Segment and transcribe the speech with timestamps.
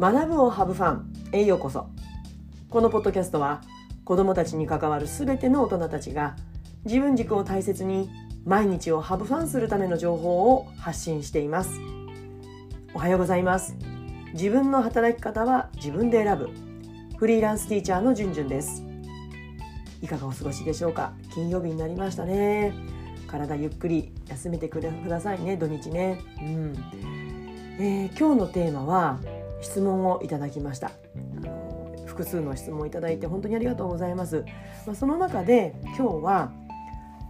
[0.00, 1.86] 学ぶをハブファンへようこそ。
[2.70, 3.60] このポッドキャストは
[4.02, 6.36] 子どもたちに関わるすべての大人たちが
[6.86, 8.08] 自分軸を大切に
[8.46, 11.78] 毎日をハブファンするための情報を発信しています。
[12.94, 13.76] おはようございます。
[14.32, 16.48] 自分の働き方は自分で選ぶ。
[17.18, 18.82] フリーランスティーチャーのじゅんじゅんです。
[20.00, 21.12] いかがお過ごしでしょうか？
[21.34, 22.72] 金曜日になりましたね。
[23.26, 25.58] 体ゆっくり休めてくださいね。
[25.58, 26.22] 土日ね。
[26.40, 26.74] うん。
[27.78, 29.20] えー、今日のテーマは
[29.60, 30.90] 質問をいただきました。
[32.06, 34.44] 複数の質問をいただいて本当にありがとうございます、
[34.86, 36.52] まあ、その中で今日は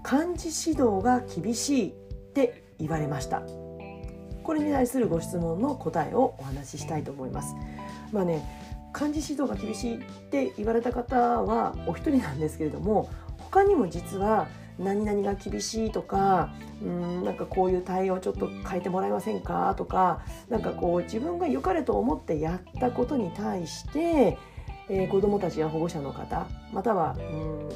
[0.03, 1.93] 漢字指導が厳しいっ
[2.33, 3.43] て言われました。
[4.43, 7.55] これに対するご質問の答えをお話ししたいと思います。
[8.11, 8.43] まあね
[8.93, 19.75] 漢字指導が厳しいって言われた方はお一人なんですけれども他にも実は何々が厳しいとかうんなんかこういう対応ちょっと変えてもらえませんか？
[19.77, 24.39] とかなんかこう自分が良かれと思ってやったことに対して
[24.93, 27.17] えー、子どもたちや保護者の方または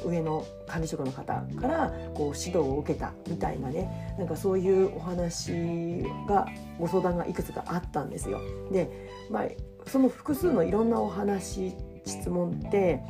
[0.03, 6.45] うん上の管理職の方からこう指導を受けたみたいなねなんかそういうお話が
[6.77, 8.41] ご相談がいくつかあったんですよ。
[8.69, 8.89] で、
[9.31, 9.45] まあ、
[9.87, 11.73] その複数のいろんなお話
[12.05, 13.01] 質問って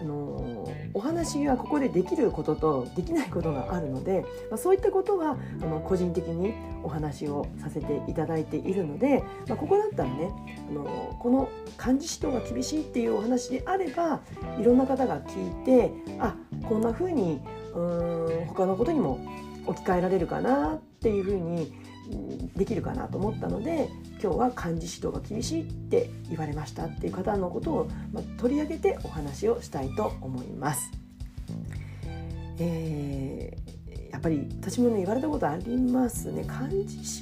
[0.00, 10.30] あのお話はここでできることとできないことがあるので、まあ、そういったことはあの個人的にお話をさせていただいているので、まあ、ここだったらね
[10.68, 14.20] あのこの漢字指導が厳しいっていうお話であれば
[14.60, 16.34] いろんな方が聞いてあ
[16.68, 17.40] こんな風に
[17.72, 19.20] うーん他のことにも
[19.66, 21.72] 置き換えられるかなっていうふうに
[22.56, 23.88] できるかなと思ったので
[24.22, 30.90] 今日は漢字指導が厳しいって言われましたっていう方のことを、ま取り上げてお話をしたいと思います。
[32.58, 36.76] えー、やっぱり私もね言われたことありますね漢字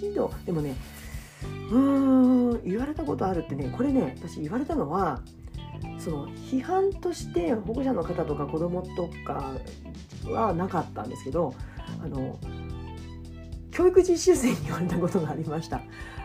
[0.04, 0.74] 指導でもね
[1.70, 5.22] うーん言われたことあるってねこれね私言われたのは
[5.98, 9.54] その批判として保護者の方とか子供とか
[10.26, 11.54] はなかったんですけど
[12.02, 12.38] あの
[13.82, 15.80] 教育実習生に言われたことがありました。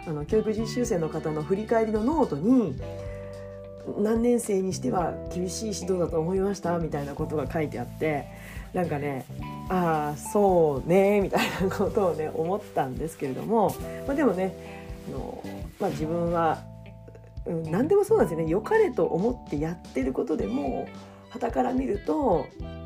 [0.05, 2.79] あの教育実習生の方の振り返りのノートに
[3.99, 8.27] 何年生にしては厳しい指導だと思いましたみたいなことが書いてあって
[8.73, 9.25] なんかね
[9.69, 13.75] ああそうねみたいなことをね思ったんですけれども、
[14.05, 14.53] まあ、でもね
[15.09, 15.43] あの、
[15.79, 16.63] まあ、自分は、
[17.47, 18.51] うん、何でもそうなんですよね。
[18.51, 20.87] 良かれと思ってやってることでも
[21.31, 22.45] 傍から見ると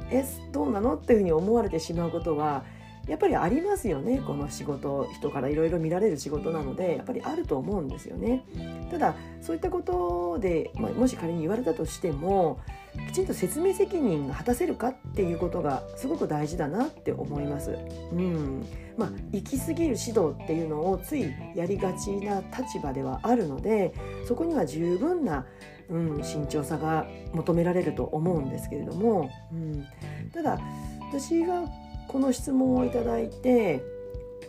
[0.09, 0.95] えどうなの？
[0.95, 2.63] っていうふうに思われてしまうことは
[3.07, 4.21] やっぱりありますよね。
[4.25, 8.43] この仕事人からいろいろ見られる仕事なのでやっぱりあると思うんですよね。
[8.91, 12.59] ただそういったことで、まあ、もし仮に言われたとしても
[13.07, 17.77] きちんと説明責任が果たせるかっていうことがすごく大事だなって思います。
[18.11, 18.65] うん。
[18.97, 23.93] まあ、行き過ぎる指導っていうのをついやりがちな立場ではあるので
[24.27, 25.45] そこには十分な、
[25.89, 29.87] うん、慎重さが求められると思うんですけれども、うん、
[30.33, 30.59] ただ
[31.09, 31.63] 私が
[32.11, 33.81] この質問をいただいて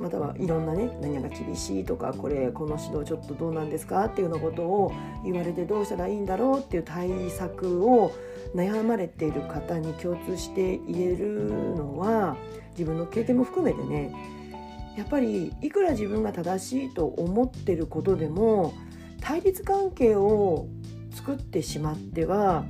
[0.00, 4.92] またはいろんなね何が厳しいとかこれこの指導ちょっとどうなんですかっていうようなことを
[5.22, 8.12] 言われてどうしたらいいんだろうっていう対策を
[8.52, 11.44] 悩まれている方に共通して言える
[11.76, 12.36] のは
[12.72, 14.12] 自分の経験も含めてね
[14.96, 18.74] やっぱりいくら自分が正しいと思ってることでも
[19.20, 20.66] 対立関係を
[21.12, 22.64] 作ってしまっては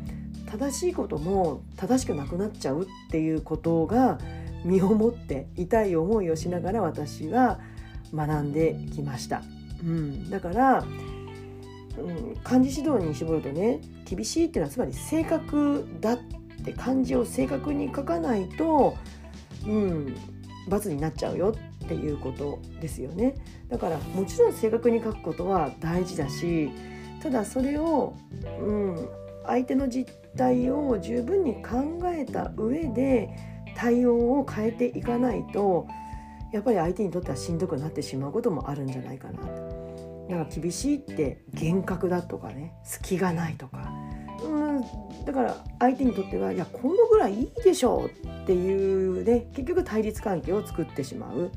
[0.51, 4.19] 正しいことも正しくなくなっちゃうっていうことが
[4.65, 7.61] 身をもって痛い思いをしながら私は
[8.15, 9.43] 学んできました。
[9.83, 10.85] うん、だから、
[11.99, 16.19] うん、漢字指導に絞るとね厳しいっていうのはつまり正確だっ
[16.65, 18.97] て漢字を正確に書かないと、
[19.67, 20.15] うん、
[20.69, 23.35] 罰になっちゃうよっていうことですよね。
[23.69, 26.71] だからもちろん正確に書くことは大事だし
[27.23, 28.15] ただそれを、
[28.61, 29.09] うん、
[29.47, 35.87] 相手の実態を十分に考えた上で対応を変えていかないと
[36.53, 39.83] やっぱり相手にとってはしんどくなってしまうこともあるんじゃないかなと。
[40.29, 43.93] だか厳しいって厳格だとかね隙がないとか
[44.43, 51.51] うんだから相手にとってはいやこのぐらいいいでしょうっていうね結局対立関係を作ってしまう、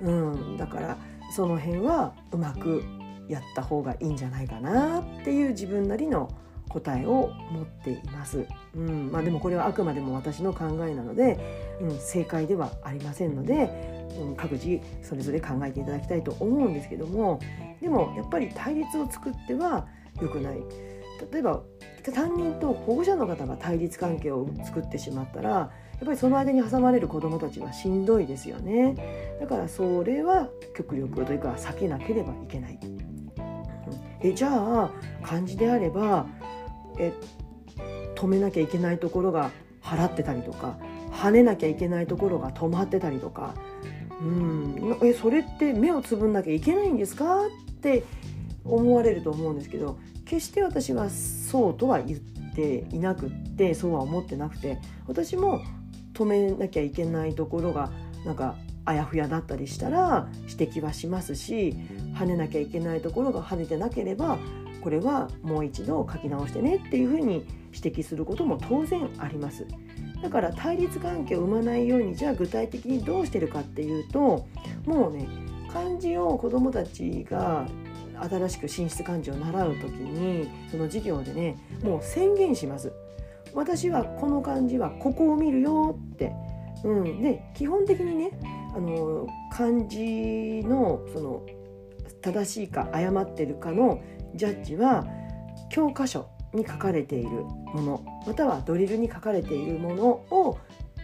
[0.00, 0.98] うん、だから
[1.34, 2.82] その辺はうまく
[3.28, 6.28] やった方がいいんじゃないかなっていう自分なりの
[6.72, 8.46] 答えを持っています。
[8.74, 9.10] うん。
[9.12, 11.38] まあ、でもこれはあくまでも私の考えなので、
[11.80, 17.40] うん、正解ではありませんので、うん、各自それぞれ考えていただきたいと思うんですけども
[17.80, 19.86] でもやっぱり対立を作っては
[20.20, 20.62] 良くない。
[21.32, 21.62] 例えば
[22.12, 25.70] 担任と保護者の方が対立関係を作ってしまったらや
[26.02, 29.36] っぱりその間に挟まれる子どもたちはしんどいですよね。
[29.40, 32.78] だからそれは極力というか避けなければいけない。
[34.20, 34.90] えじゃあ
[35.22, 36.26] 漢字であれば
[37.02, 37.12] え
[38.14, 39.50] 止めなきゃいけないところが
[39.82, 40.78] 払ってたりとか
[41.10, 43.54] 跳ねなきゃいけないところが止まってたりとか。
[44.20, 44.98] うん。
[45.02, 47.46] えそれって目をつぶんなきゃいけないんですか？
[47.46, 47.48] っ
[47.80, 48.04] て
[48.64, 52.20] 思われると思うんですけど決して私はそうとは言っ
[52.54, 54.78] ていなくってそうは思ってなくて
[55.08, 55.60] 私も
[56.14, 57.90] 止めなきゃいけないところが
[58.24, 58.54] なんか
[58.84, 61.74] あやふやだったりしたら指摘はしますし
[62.14, 64.38] 跳ねなきゃいけないところが跳ねてなければ
[64.82, 69.66] これはもう一度書き直してねっていうふうに指摘することも当然あります。
[70.22, 74.46] だから対立関係を生まないようにじゃあ具体的にどうしてるかっていうと
[74.86, 75.26] もうね
[75.72, 77.66] 漢字を子どもたちが
[78.30, 82.92] 新しく進出漢字を習う時にその授業でねもう宣言します。
[83.54, 86.32] 私はこの漢字はここを見るよって。
[86.84, 88.30] うん、で基本的にね
[88.74, 91.46] あの漢字のその
[92.22, 94.00] 正しいか誤ってるかの
[94.34, 95.06] ジャッジは
[95.70, 100.58] 教科書に書かれているものまたはドリルに書かれているものを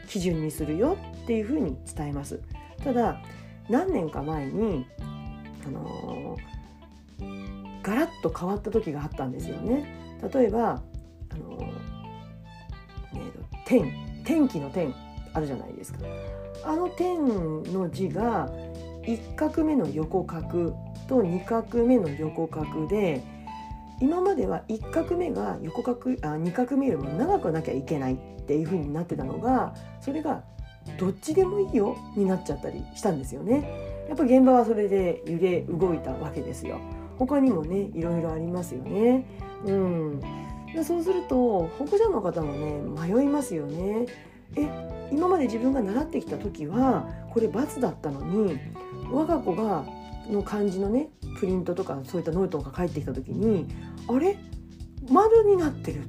[0.09, 2.41] 基準にするよっていうふうに伝えます。
[2.83, 3.21] ただ
[3.69, 4.87] 何年か前に
[5.67, 10.19] あのー、ガラッと変わった時があったんですよね。
[10.33, 11.67] 例えばあのー、
[13.17, 13.33] ね、
[13.67, 13.93] 天
[14.25, 14.95] 天気の天
[15.35, 16.01] あるじゃないですか。
[16.65, 18.51] あの天の字が
[19.09, 20.77] 1画目の横画と
[21.09, 23.23] 2画目の横画で
[24.03, 30.43] 今までは1画目が横画あ2画目よりも長くなきゃいけないっていう風になってたのがそれが
[30.99, 34.07] どっちでもいいよになっちゃったりしたんですよね。
[34.09, 36.79] やっぱ現場はそれで揺れ動いたわけですよ。
[37.19, 39.25] 他にもねいろいろありますよね。
[39.65, 40.21] うん、
[40.85, 44.07] そうすると保護者の方もね迷いますよね。
[44.56, 48.59] え今まで自分が習ってきた時はこれ×だったのに
[49.11, 49.85] 我が子が
[50.31, 51.09] の漢字のね
[51.39, 53.67] プリントとかそういったノートが返ってきた時に
[54.09, 54.37] あれ？
[55.11, 56.06] 丸になってるっ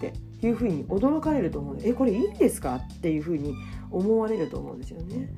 [0.00, 1.78] ていうふうに驚かれると思う。
[1.82, 2.76] えこれいいんですか？
[2.76, 3.54] っていうふうに
[3.90, 5.28] 思われると思うんですよね。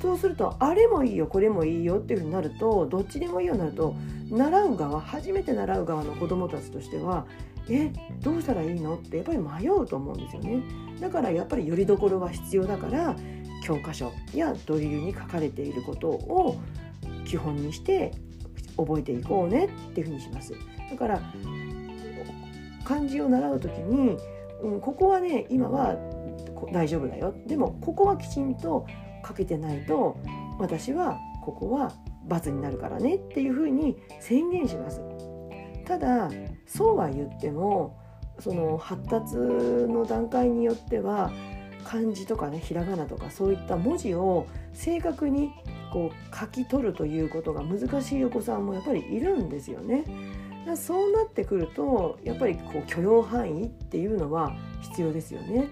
[0.00, 3.94] そうするとあれもいいよこれもいいよっていうふうになるとどっちでもいいようになると
[4.30, 7.26] 習う側初めて習う側の子どもたちとしては
[7.68, 10.62] えどうしたらいいのってやっぱり迷うと思うんですよね。
[11.00, 13.16] だからやっぱりよりどころは必要だから
[13.64, 16.56] 教科書やドリルに書かれていることを
[17.24, 18.12] 基本にして
[18.76, 20.54] 覚えていこうねっていうふうにします。
[20.90, 21.20] だから
[22.84, 24.16] 漢字を習う時に、
[24.62, 25.96] うん、ここはね今は
[26.72, 28.86] 大丈夫だよでもここはきちんと
[29.26, 30.16] 書けてないと
[30.58, 31.92] 私はここは
[32.26, 35.00] 罰になるからねっていうふうに宣言します。
[35.84, 36.30] ただ
[36.66, 37.96] そうは言っても
[38.40, 41.30] その発達の段階によっては
[41.84, 45.52] 漢字とかねひらがなとかそういった文字を正確に
[45.92, 50.04] こう書き取るということが難しいお子さんもやっぱりいるんですよね。
[50.74, 54.52] そうなってくるとやっぱりこう許容範囲っていうのは
[54.82, 55.68] 必要ですよね。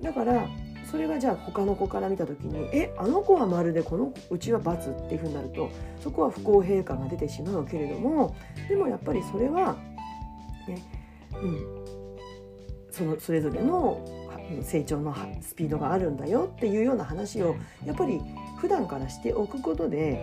[0.00, 0.46] だから
[0.90, 4.74] それがじゃあ他の子から見た時に「えあの子はまるでこのうちは×」
[5.06, 5.68] っていうふうになると
[6.00, 8.34] そこは不公平感が出てしまうけれども
[8.68, 9.76] でもやっぱりそれは
[10.66, 10.82] ね、
[11.40, 11.66] うん、
[12.90, 14.04] そのそれぞれの
[14.62, 17.54] 成長のスピードがあるんだよっていうような話を
[17.84, 18.20] やっぱり
[18.58, 20.20] 普段からしておくことで、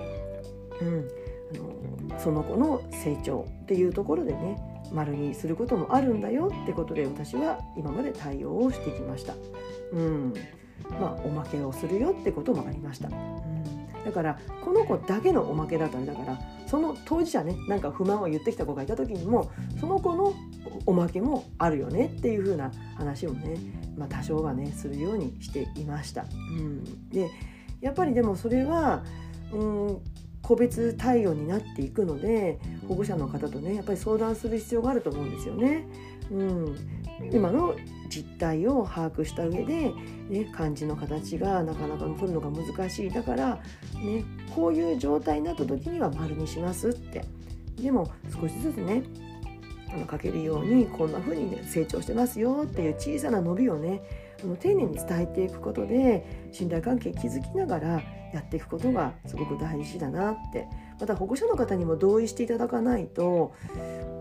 [0.81, 1.07] うん、
[1.53, 4.57] あのその子の成長っていうところでね
[4.91, 9.33] 丸にすることもあるんだよってことで私は今まで対応をしてきました。
[9.93, 10.33] うん、
[10.99, 13.09] まあおまけをするよってこともありました。
[13.09, 20.33] うん、だからこの子だけのおまけだったらだからその当事者ねなんか不満を言ってきた子がいた時にもその子の
[20.85, 23.57] おまけもあるよねっていう風な話をね、
[23.97, 26.25] まあ、多少はねするようにしていました。
[26.59, 27.29] うん、で
[27.81, 29.03] やっぱりでもそれは、
[29.53, 30.01] うん、
[30.47, 35.85] 個別対応になっていくので保護者の方とねやっぱり相談する必要があると思うんですよね。
[36.31, 36.75] うん、
[37.33, 37.75] 今の
[38.09, 39.91] 実態を把握した上で、
[40.29, 43.55] ね、漢字の形がなかなか取るのが難しいだから、
[43.95, 44.23] ね、
[44.55, 47.23] こういう状態になった時には丸にしますって
[47.81, 48.11] でも
[48.41, 49.03] 少しずつね
[49.93, 54.01] あの書けるようにこんな風にね成長してますよっていう小さな伸びをね
[54.43, 58.01] あの丁寧に伝えていくことで信頼関係築きながら
[58.33, 60.67] やっていくことがすごく大事だなって
[60.99, 63.53] また保護者の方にも同意していただかないと、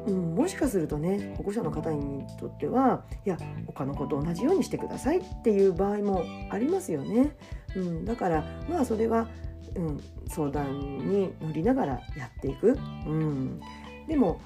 [0.07, 7.37] うん、もしかするとね保護者の方にとってはいや他の子と同じようにしてくださいっていう場合もありますよね。
[7.75, 9.29] うん、だからまあそれは、
[9.75, 12.79] うん、相談に乗りながらやっていく。
[13.07, 13.61] うん、
[14.07, 14.41] でも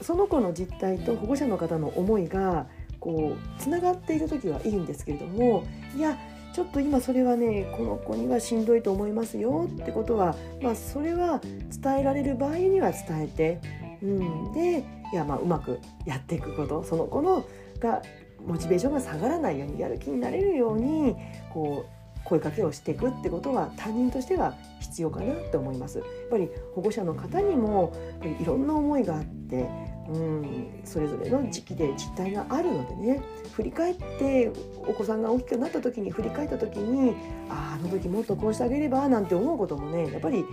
[0.00, 2.66] その子の実態と保護者の方の思いが
[3.00, 5.64] こうつながっている時はいいんですけれども
[5.96, 6.16] いや
[6.58, 11.40] ちょっと今それはねこの子にはしんどいと思いますよってことは、まあ、それは
[11.80, 13.60] 伝えられる場合には伝えて、
[14.02, 17.46] うん、でいやまあうまくやっていくことその子の
[17.78, 18.02] が
[18.44, 21.14] モチベーションが下がらないようにやる気になれるように
[21.52, 25.98] こう声かけをしていくってことは担任としては必要かなって思います。
[25.98, 27.92] やっぱり保護者の方にも
[28.40, 29.68] いろんな思いがあって
[30.08, 33.22] うんそれぞれの時期で実態があるのでね
[33.52, 34.50] 振り返って
[34.86, 37.14] お子さんが大きくなった時に振り返った時に
[37.50, 40.44] あああの時もっとこうしてあげればなんて思うこともねやっぱり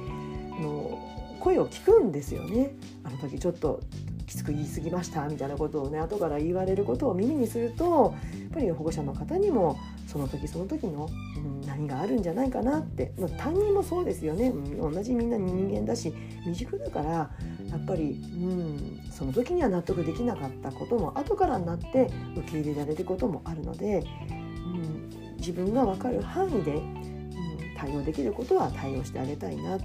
[0.62, 1.00] の
[1.39, 2.71] 声を聞くんですよね。
[3.03, 3.79] あの時ちょっと
[4.25, 9.77] きつく言い過ぎましたみたいなことをね後から言われることを耳にするとやっぱり保護者の方にも
[10.15, 16.13] その時その時の、うん、何があるんじゃないかなって、まあ、担任もそうですよね、うん、同じみんな人間だし
[16.45, 17.29] 未熟だからや
[17.75, 29.72] っぱり、うん、その時には納得できなかったことも後からになって受け入れられることもあるので、うん、自分が分かる範囲で、うん、対応できることは対応してあげたいな。
[29.72, 29.77] や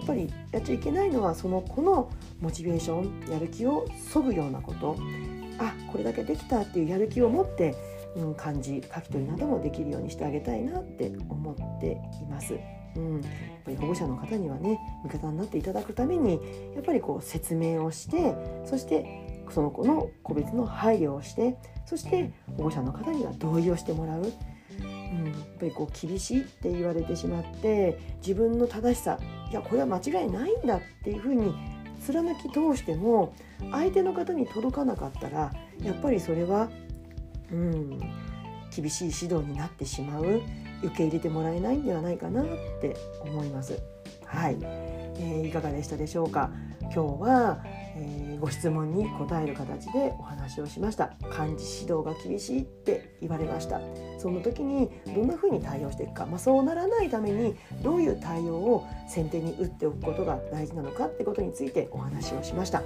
[0.00, 2.08] っぱりやっちゃいけないのはその子の
[2.40, 4.96] モチベーションやる気をそぐようなこと。
[5.58, 7.74] あこれだけできたっていうやる気を持って
[8.16, 11.92] うん、漢字書き取りなどもできるようにしてあげたいなって思って
[12.22, 12.58] います。
[12.96, 13.22] うん、やっ
[13.64, 16.38] ぱり保護者の方にはね味方になっていただくために
[16.74, 18.34] やっぱりこう説明をして
[18.66, 29.18] そしてその子の個別の配慮をしてそして保護者の方には同意をしてもらう、うん、やっぱりこう厳しいって言われてしまって自分の正しさ
[29.50, 31.54] いやこれは間違いないんだっていうふうに
[32.04, 33.34] 貫き通しても
[33.70, 35.52] 相手の方に届かなかったら
[35.82, 36.68] やっぱりそれは
[37.50, 37.98] うん、
[38.74, 40.42] 厳しい指導になってしまう
[40.82, 42.44] 受け入れてもらえないんではないかなっ
[42.80, 43.80] て思います。
[44.24, 46.50] はい、えー、いかがでしたでしょうか？
[46.82, 47.62] 今日は、
[47.96, 53.80] えー、ご質問に答える形でお話をしました漢字指導が厳しいって言われました
[54.18, 62.82] その時にどんな風に対応していくか、まあ、そうならないためにどういう対応を先手に打っておくことが大事なのかってことについてお話をしました。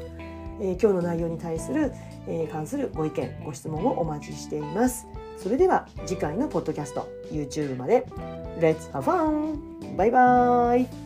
[0.61, 1.93] えー、今日の内容に対する、
[2.27, 5.07] えー、関するご意見ご質問をお待ちしています。
[5.37, 8.07] それでは次回のポッドキャスト YouTube まで。
[8.59, 9.97] Let's have fun!
[9.97, 11.06] バイバイ!